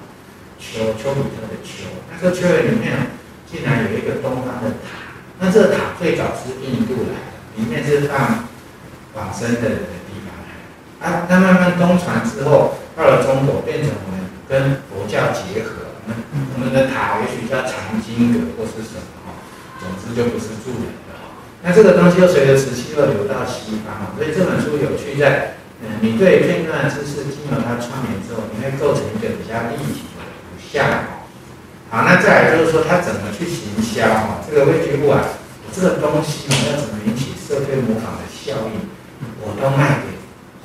[0.58, 2.92] 丘丘比特的丘，那这个丘园里面
[3.50, 8.48] 竟然有一个东方的塔，那这个塔最早是印度来的，里面是放
[9.14, 10.32] 往生的人的地方。
[11.02, 16.16] 啊，那慢慢东传之后，到了中国，变成我们跟佛教结合，我们
[16.54, 19.42] 我们的塔也许叫藏经阁或是什么哈，
[19.80, 21.36] 总之就不是住人的哈。
[21.62, 25.56] 那这个东西又随着时期又流到西方，所以这本书有趣在。
[25.84, 30.86] 嗯，你对片段知识经由它串联之后，你会构成一个比较立体的图像。
[31.90, 34.06] 好，那再来就是说，它怎么去行销？
[34.06, 35.26] 哈，这个魏巨富啊，
[35.74, 37.16] 这个东西你要怎么引
[37.52, 38.80] 社会模仿的效应？
[39.44, 40.16] 我都卖给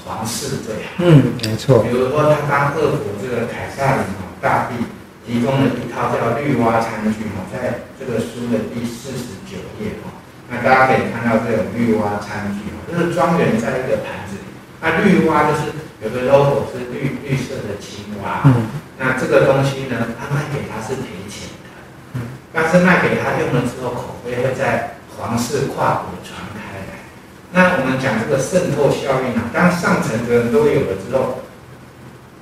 [0.06, 0.88] 皇室这样。
[1.04, 1.84] 嗯，没错。
[1.84, 4.08] 比如说，他当俄国这个凯撒林
[4.40, 4.80] 大帝
[5.28, 10.16] 提供了一套叫绿蛙餐具哈，在这个书的第四十九页哈，
[10.48, 14.48] 那大家可以看到这种绿蛙餐具哈，就是庄园在一个盘子里。
[14.80, 21.68] 那绿蛙就是有个 logo 是绿绿色的青蛙，嗯，那这个东西呢，他卖给他是赔钱的，
[22.16, 26.47] 嗯，但是卖给他用了之后，口碑会在皇室跨国传。
[27.58, 31.42] 那我们讲这个渗透效应啊，当上层的人都有了之后，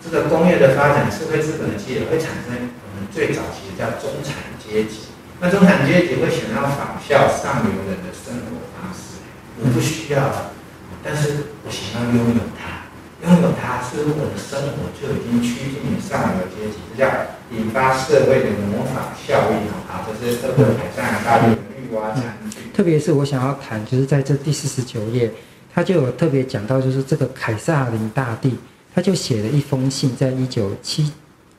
[0.03, 5.15] 这个工业的发展、社会资本的积累，会产生我们最早期的叫中产阶级。
[5.39, 9.23] 那中产阶级会想要仿效上流人的生活方式，
[9.63, 10.51] 我不需要。
[10.99, 12.91] 但是我想要拥有它，
[13.23, 20.03] 拥有它，是我的生活就已经趋近于上流阶级，这叫引发社会的模仿效应啊！
[20.03, 22.44] 这是社会海上大力的绿蛙餐具。
[22.75, 25.31] 特别是我想要谈，就是在这第四十九页，
[25.73, 28.53] 他就有特别讲到，就是这个凯撒林大帝，
[28.93, 31.09] 他就写了一封信，在一九七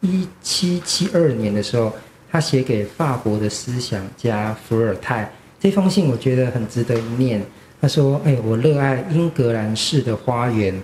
[0.02, 1.90] 一七七二年的时候，
[2.30, 5.32] 他写给法国的思想家伏尔泰。
[5.58, 7.42] 这封信我觉得很值得一念。
[7.80, 10.82] 他说：“哎，我热爱英格兰式的花园，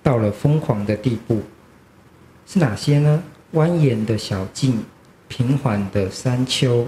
[0.00, 1.42] 到了疯狂的地步。
[2.46, 3.20] 是哪些呢？
[3.54, 4.84] 蜿蜒的小径，
[5.26, 6.86] 平缓的山丘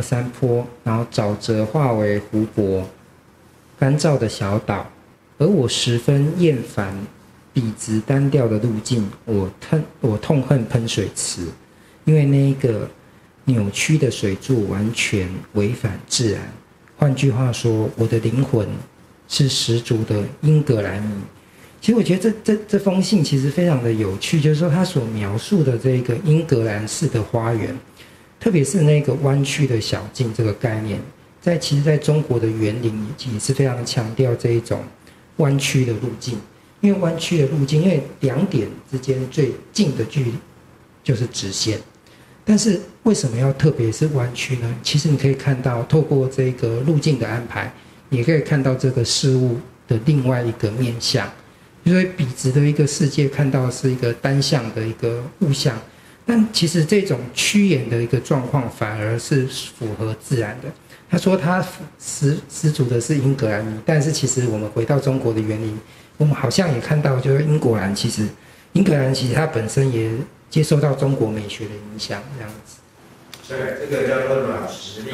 [0.00, 2.88] 山坡，然后沼泽化为湖泊，
[3.78, 4.86] 干燥的小岛。
[5.38, 6.92] 而我十分厌烦
[7.52, 9.08] 笔直单调的路径。
[9.24, 11.46] 我痛，我痛恨喷水池，
[12.04, 12.88] 因为那一个
[13.44, 16.40] 扭曲的水柱完全违反自然。”
[16.98, 18.68] 换句话说，我的灵魂
[19.28, 21.12] 是十足的英格兰迷。
[21.80, 27.72] 其实我觉得这这这封信其实非常的有趣，就是说他所描述的这个英格兰式的花园，
[28.40, 31.00] 特别是那个弯曲的小径这个概念，
[31.40, 34.82] 在其实在中国的园林也是非常强调这一种
[35.38, 36.38] 弯曲的路径，
[36.80, 40.32] 因为弯曲的路径，因为两点之间最近的距离
[41.02, 41.80] 就是直线。
[42.44, 44.74] 但是为什么要特别是弯曲呢？
[44.82, 47.70] 其实你可以看到，透过这个路径的安排，
[48.08, 51.30] 也可以看到这个事物的另外一个面向。
[51.84, 55.78] 因为笔直的一个世界看到是一个单向的一个物象，
[56.28, 60.68] 但其实这种趋炎的一个状况反而是符合自然的。
[61.10, 61.64] 他说他
[61.98, 65.76] 十十足的是英格兰，但是其实我们回到中国的园林，
[66.18, 68.28] 我们好像也看到，就是英格兰其实
[68.74, 70.10] 英格兰其实它本身也。
[70.50, 72.80] 接受到中国美学的影响，这样子。
[73.46, 75.12] 对，这个叫做软实力。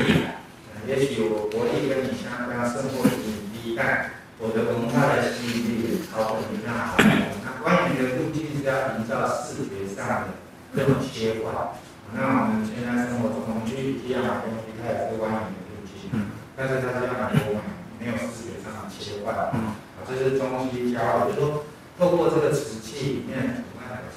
[0.86, 3.10] 也许我国力跟你相当，生活很
[3.50, 6.94] 低，但我的文化的吸引力超过你那好。
[7.42, 10.38] 那关于的路径是要营造视觉上的
[10.74, 11.78] 这种切换。
[12.12, 16.10] 那我们现在生活中，我们去一样的东西，它也是蜿蜒的路径，
[16.56, 17.62] 但是它是要很多
[17.98, 19.54] 没有视觉上的切换。
[19.54, 19.78] 嗯。
[19.94, 21.64] 啊，这是中西交，就是说，
[21.98, 23.64] 透过这个瓷器里面，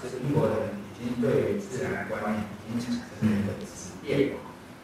[0.01, 0.75] 是英国人。
[0.99, 2.89] 已经对于自然观念已经产
[3.21, 4.33] 生了一个质变，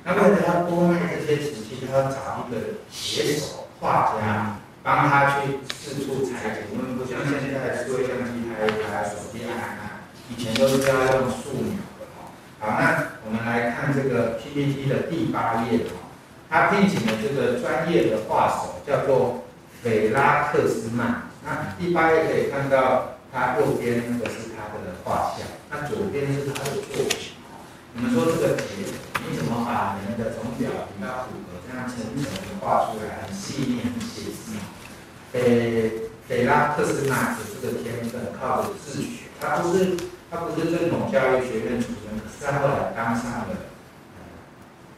[0.03, 6.69] 那为了要多卖这些瓷器，他要找一个写手画家，帮他去四处裁剪。
[6.69, 12.29] 我们不像现在做相机拍一拍，手机按按，以前都是要用素描的哦。
[12.59, 13.99] 好，那我们来看这
[14.87, 16.09] 的第八页哦，
[16.49, 19.43] 他聘请的这个专业的画手叫做
[19.81, 21.29] 斐拉克斯曼。
[21.43, 27.35] 那第八页可以看到，他右边那个是他的画像，那左边是他的作品。
[27.95, 28.85] 我们说这个铁，
[29.29, 34.57] 你怎么把人的从表情到骨骼这样层层的画出来，很细腻、很写实。
[35.33, 39.97] 诶，斐拉克斯曼的这个天分靠着自学，他不是
[40.31, 43.53] 他不是正统教育学院出身，可是他后来当上了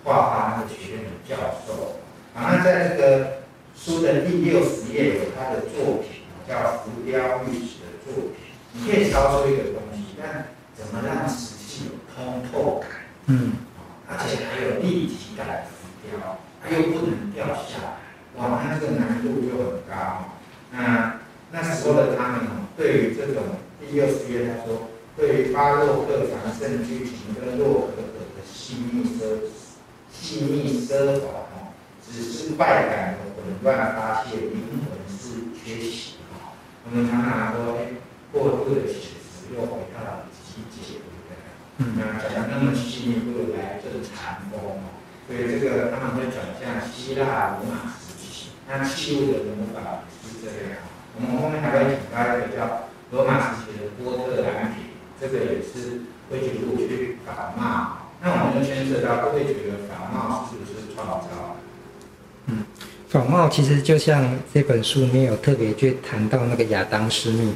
[0.06, 1.36] 画画那个学院的教
[1.68, 2.00] 授。
[2.34, 3.42] 啊，那在这个
[3.76, 8.54] 书的第六十页有他的作品，叫浮雕玉石的作品。
[8.72, 12.90] 你可以挑出一个东西，但怎么让瓷器有通透感？
[13.28, 13.54] 嗯，
[14.08, 17.98] 而且还有立体感的浮雕，它又不能掉下来，
[18.38, 20.30] 哇，那这个难度又很高。
[20.72, 21.20] 那
[21.52, 22.42] 那时候的他们
[22.76, 23.44] 对于这种
[23.80, 29.40] 第六十页他说，对于巴洛克常胜剧情跟洛可可的细腻奢
[30.26, 31.70] 细腻奢华哦，
[32.02, 36.58] 只是外感的混乱发泄，灵魂是缺席哈。
[36.84, 37.94] 我们常常说，哎，
[38.34, 40.98] 过度的写实又回到了细节。
[41.78, 44.98] 嗯，那讲的那么细腻，不如来就是禅风哦。
[45.28, 50.82] 所以这个他们会转向希腊罗马时期，那器物的魔法也是这样。
[51.16, 54.90] 我们后面还会讲到一个叫罗马时期的波特兰品，
[55.22, 58.05] 这个也是会去录取仿冒。
[58.22, 61.28] 那我们就牵涉到会觉得仿冒是不是创造？
[62.48, 62.66] 嗯，
[63.08, 67.54] 仿冒其实就像这本书里面有特别去谈到那个亚当斯密，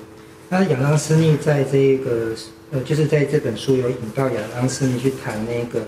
[0.50, 2.36] 那亚当斯密在这个。
[2.72, 5.84] 呃，就是在这本书有引到亚当斯密去谈那个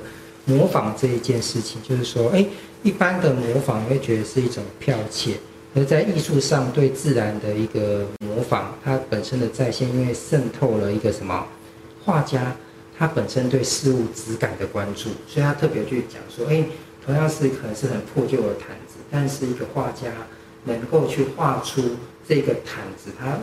[0.46, 2.44] 模仿这一件事情，就是说，哎，
[2.82, 5.36] 一般的模仿会觉得是一种剽窃，
[5.76, 11.46] 而在艺术上对自然的一个模仿，它本身的再现，因为渗透了一个什么
[12.04, 12.52] 画家
[13.02, 16.64] 他本身对事物质感的关注，所以他特别去讲说，哎，
[17.04, 20.12] 同样是可能是很破旧的毯子，但是一个画家
[20.66, 21.82] 能够去画出
[22.28, 23.40] 这个毯子，它。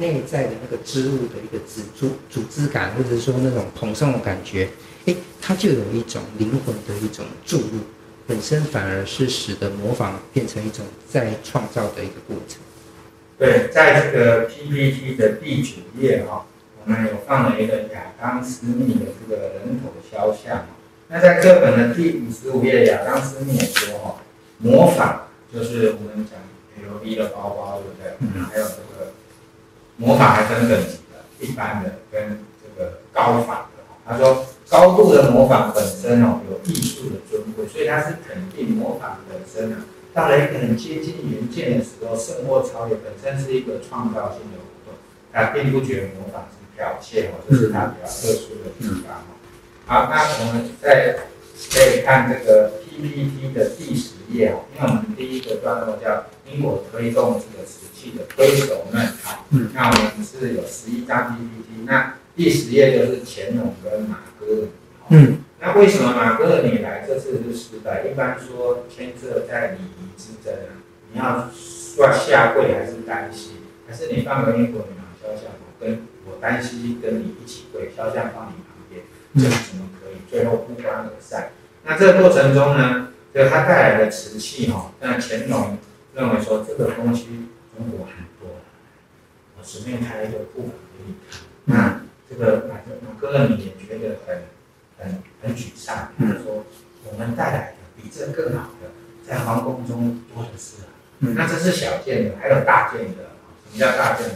[0.00, 4.68] 内在的那个织物的一个织组织感，或者说那种蓬松的感觉，
[5.06, 7.80] 诶，它就有一种灵魂的一种注入，
[8.24, 12.60] 本身反而是使得模仿变成一种再创造的一个过程。
[13.36, 16.57] 对，在这个 PPT 的第九页哈，我
[16.88, 20.66] 们有放了一个亚当斯密的这个人头肖像。
[21.08, 24.16] 那在课本的第五十五页，亚当斯密也说哈，
[24.58, 26.38] 模仿就是我们讲
[26.82, 28.12] LV 的包包，对不对？
[28.20, 29.12] 嗯，还有这个。
[30.00, 33.82] 模仿还分等级的，一般的跟这个高仿的。
[34.06, 39.84] 他说，高度的模仿本身哦，有艺术的尊贵，所以他是肯定模仿本身啊。
[40.14, 44.94] 到了一个很接近原件的时候，胜过超越本身是一个创造性的活动。
[45.32, 46.46] 他并不觉得模仿
[46.78, 49.34] 是剽窃哦，这是它比较特殊的地方哦。
[49.86, 51.16] 好，那我们再
[51.72, 59.06] 可以看这个 PPT 的第十页哦，因为我们第一个段落叫因果推动这个瓷器的推手们。
[59.22, 64.68] 好，那我们是有十一张 PPT，那第十页就是乾隆跟马哥。
[65.10, 68.04] 嗯，那为什么马哥尔尼来这次是失败？
[68.06, 70.78] 一般说牵涉在礼仪之争啊，
[71.12, 73.52] 你要算下跪还是单膝，
[73.88, 79.02] 还是你放个英国女王肖像，我跟我担心跟你一起跪，肖像放你旁边，
[79.34, 80.16] 这怎么可以？
[80.30, 81.50] 最后不欢而散。
[81.84, 85.78] 那这个过程中呢，就他带来的瓷器哈，那乾隆
[86.14, 88.56] 认为说这个东西中国很多，
[89.56, 91.40] 我随便开一个库房给你看。
[91.64, 94.42] 那这个马马哥尔尼也觉得很
[94.98, 96.64] 很很沮丧，他说
[97.04, 98.90] 我们带来的比这更好的，
[99.26, 100.88] 在皇宫中多的是啊。
[101.20, 103.24] 那这是小件的，还有大件的。
[103.70, 104.34] 什么叫大件的？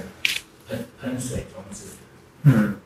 [0.73, 1.85] 喷喷水装置。
[2.43, 2.77] 嗯。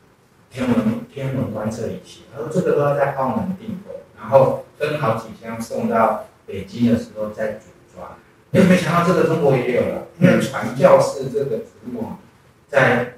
[0.49, 8.17] 天文天文观测仪器，他说这个都要在澳门订购，然后分好几箱送到北京的时候再组装。
[8.53, 10.07] 你有没有想到这个中国也有了？
[10.19, 12.19] 因为传教士这个职务啊，
[12.69, 13.17] 在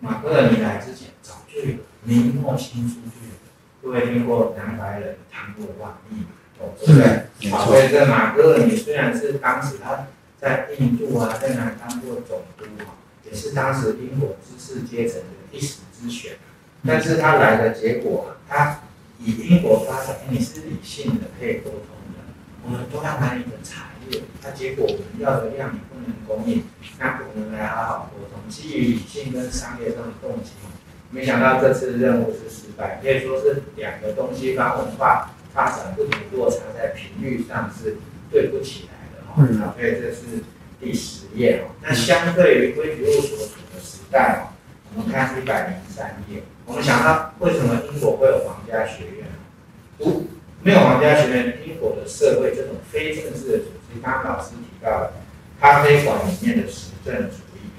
[0.00, 3.32] 马格尔尼来之前早就有，明末清初就有。
[3.80, 6.26] 各位听过南怀仁谈过万历嘛？
[6.58, 7.50] 哦，对不对？
[7.50, 12.92] 好，所以这马格尔尼虽然是当时他在印度啊，在哪当过总督啊，
[13.28, 16.32] 也是当时英国知识阶层的一时之选。
[16.86, 18.80] 但是他来的结果，他
[19.18, 22.22] 以英国发展，你是理性的，可以沟通的，
[22.64, 24.22] 我们都要买你的产业。
[24.40, 26.62] 他结果我们要的量你不能供应，
[27.00, 30.50] 那我们来好好沟通，基于理性跟商业上的动机。
[31.10, 37.96] 没想到这次任务是失败，可以说是两个东西方文化发展不同落差在频率上是
[38.30, 39.34] 对不起来的哈。
[39.38, 39.58] 嗯。
[39.74, 40.44] 所以这是
[40.80, 41.74] 第十页哦。
[41.82, 44.52] 那相对于规矩路所处的时代哦，
[44.94, 46.42] 我们看一百零三页。
[46.64, 49.26] 我们想到为什么英国会有皇家学院？
[49.98, 50.26] 不，
[50.62, 55.12] 没有皇家学院，英国的社会这种非正式的组织，刚刚老师提到的
[55.60, 57.70] 咖啡馆里面的实证主义，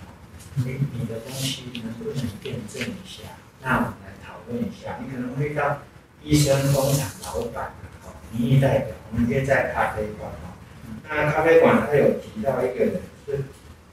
[0.55, 3.23] 你你的东西能不能验证一下？
[3.61, 4.97] 那我们来讨论一下。
[5.01, 5.79] 你可能会遇到
[6.23, 7.73] 医生、工厂老板、
[8.31, 10.31] 民意代表，我们约在咖啡馆。
[11.09, 13.43] 那咖啡馆他有提到一个人，是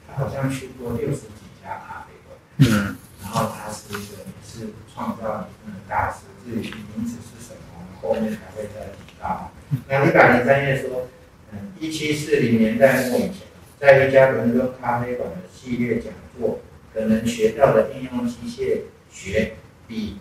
[0.06, 2.36] 他好像去过六十几家咖啡馆。
[2.58, 2.96] 嗯。
[3.22, 6.60] 然后他是一个也是创造理论的大师，至于
[6.94, 9.50] 名字是什么，我们后面才会再提到。
[9.88, 11.08] 那一百零三页说，
[11.52, 13.46] 嗯，一七四零年代末以前，
[13.80, 16.60] 在一家伦敦咖啡馆的系列讲座，
[16.92, 19.54] 可能学到的应用机械学，
[19.88, 20.18] 比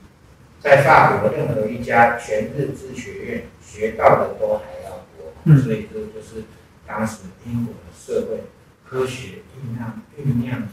[0.59, 5.33] 在法国任何一家全日制学院学到的都还要多。
[5.43, 6.45] 嗯，所以这就是
[6.87, 8.43] 当时英国的社会
[8.87, 10.67] 科学酝酿酝酿的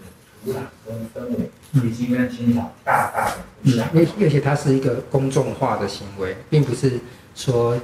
[0.44, 0.56] 土壤
[0.86, 1.50] 跟氛围。
[1.72, 6.98] 已经跟清朝大大的不一样，而而且它是一个公众化的行为，并不是
[7.36, 7.78] 说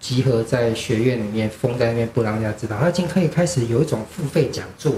[0.00, 2.76] 集合在学院里面封在那边不让人家知道。
[2.80, 4.92] 它已经可以开始有一种付费讲座、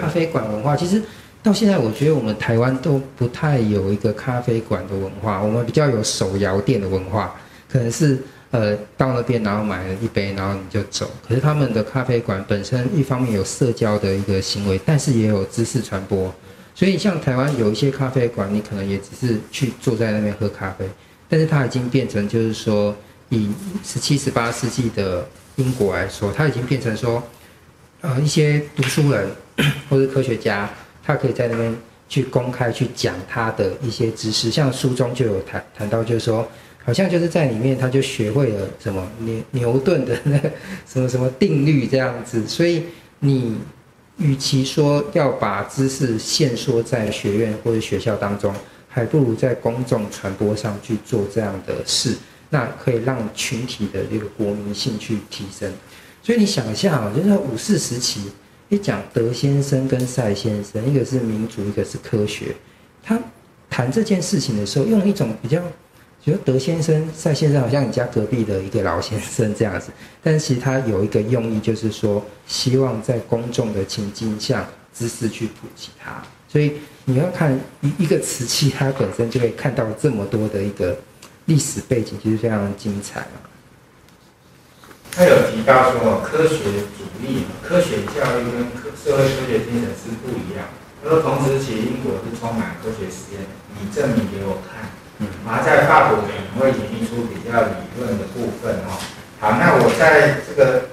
[0.00, 0.76] 咖啡馆文化。
[0.76, 1.02] 其实
[1.42, 7.34] 到现在，我觉得我们台湾都不太有一个咖啡馆的文化，我们比较有手摇店的文化，
[7.68, 11.10] 可能是呃到那边然后买了一杯，然后你就走。
[11.26, 16.32] 可是他们的咖啡馆本身一方面有社交的一个行为，但是也有知识传播。
[16.74, 20.88] 所以，像台湾有一些咖啡馆，你可能也只是去坐在那边喝咖啡，
[21.28, 22.94] 但是它已经变成，就是说，
[23.30, 23.50] 以
[23.84, 25.26] 十七、十八世纪的
[25.56, 27.20] 英国来说，它已经变成说，
[28.00, 29.28] 呃，一些读书人
[29.90, 30.70] 或者科学家，
[31.02, 31.76] 他可以在那边
[32.08, 34.48] 去公开去讲他的一些知识。
[34.48, 36.46] 像书中就有谈谈到，就是说，
[36.88, 40.50] 好像就是在里面他就学会了什么牛牛顿的那 个
[40.90, 42.48] 什么什么定律这样子。
[42.48, 42.84] 所以
[43.20, 43.58] 你。
[44.20, 48.52] 与其说要把知识限缩在学院或者学校当中，
[48.88, 52.16] 还不如在公众传播上去做这样的事，
[52.50, 55.72] 那可以让群体的这个国民性去提升。
[56.20, 58.22] 所以你想一下啊，就是五四时期，
[58.70, 62.46] 你讲德先生跟赛先生，一个是民主，一个是科学，
[63.00, 63.16] 他
[63.70, 65.62] 谈这件事情的时候，用一种比较。
[66.28, 69.90] 觉得德先生、赛先生好像你家隔壁的一个老先生这样子，
[70.22, 76.22] 但其实他有一个用意，就是说希望在公众的情境下，知识去普及它。
[76.46, 76.74] 所以
[77.06, 80.98] 你要看一一个瓷器，它本身就会看到这么多的一个
[81.46, 83.40] 历史背景，其实非常精彩嘛。
[85.12, 90.68] 他有提到说，科学主义、科学教育跟科社会科学精神是不一样。
[91.02, 93.40] 他说，同时期英国是充满科学实验，
[93.80, 94.90] 你证明给我看。
[95.20, 98.94] 嗯，而在法国可能会演绎出比较理论的部分哦。
[99.40, 100.90] 好，那我在这个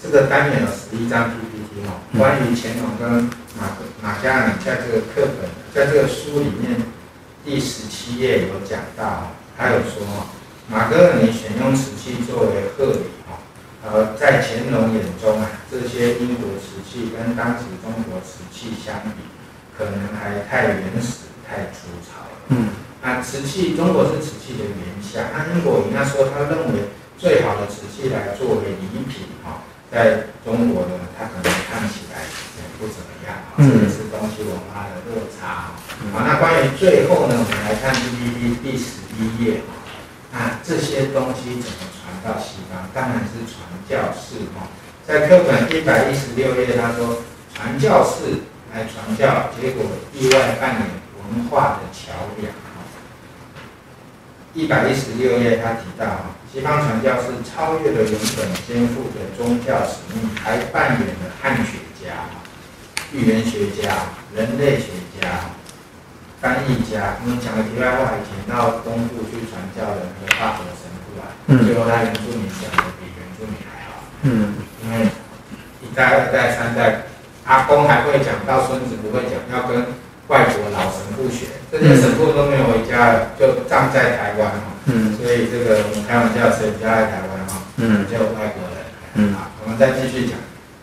[0.00, 3.26] 这个单元有十一张 PPT 哦，关于乾隆跟
[3.58, 6.86] 马马加尔在这个课本，在这个书里面
[7.44, 10.30] 第十七页有讲到，他有说哦，
[10.68, 13.42] 马格尔尼选用瓷器作为贺礼哦，
[13.82, 19.26] 呃，在乾隆眼中啊，这些英国瓷器跟当时中国瓷器相比，
[19.76, 22.38] 可能还太原始、太粗糙了。
[22.48, 22.68] 嗯。
[23.02, 25.26] 那瓷器，中国是瓷器的原乡。
[25.34, 26.86] 那英国人家说，他认为
[27.18, 33.58] 最好的瓷器来作为礼品哈，在中国呢，它可能看起来也不怎么样啊。
[33.58, 35.74] 这个是东西文化的落差。
[36.14, 39.82] 好，那关于最后呢，我们来看 PPT 第十一页哈。
[40.30, 42.86] 那这些东西怎么传到西方？
[42.94, 44.70] 当然是传教士哈。
[45.04, 47.18] 在课本一百一十六页，他说
[47.52, 49.82] 传教士来传教，结果
[50.14, 50.82] 意外扮演
[51.18, 52.61] 文化的桥梁。
[54.54, 62.28] 一百一十六页，他提到啊，西方传教士超越了原本肩负的宗教使命，还扮演了汉学家、
[63.12, 65.56] 预言学家、人类学家、
[66.42, 67.16] 翻译家。
[67.24, 71.32] 我们讲的题外话，以前到东部去传教的那个法国神父啊，
[71.64, 74.04] 最后他原住民讲的比原住民还好。
[74.20, 74.52] 嗯，
[74.84, 75.08] 因为
[75.80, 77.06] 一代、二代、三代，
[77.46, 80.01] 阿公还会讲，到孙子不会讲，要跟。
[80.28, 84.72] 外国老神父学，这些神父都没有回家，就葬在台湾哈。
[84.86, 85.16] 嗯。
[85.16, 87.62] 所以这个我们开玩笑，谁家在台湾哈？
[87.76, 88.06] 嗯。
[88.10, 88.78] 就外国人。
[89.14, 89.34] 嗯。
[89.34, 90.38] 好，我们再继续讲，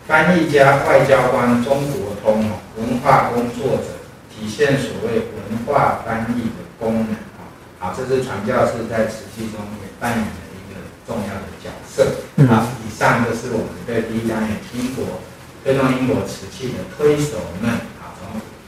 [0.06, 7.50] 翻译家、外交官、中国通哦，文化工作者，体现所谓文化翻译的功能啊。
[7.80, 12.06] 好，这是传教士在瓷器中也扮演的一个重要的角色。
[12.46, 15.18] 好，以上就是我们对第一单元英国
[15.64, 17.89] 推动英国瓷器的推手们。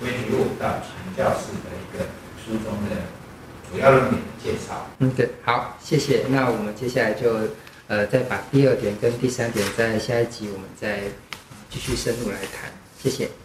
[0.03, 2.05] 规矩路到传教士的一个
[2.37, 2.97] 书中的
[3.71, 4.87] 主要论点的介绍。
[4.99, 6.25] 嗯，对，好，谢谢。
[6.29, 7.39] 那我们接下来就
[7.87, 11.03] 呃再把第二点跟第三点在下一集我们再
[11.71, 12.71] 继续深入来谈。
[13.01, 13.42] 谢谢。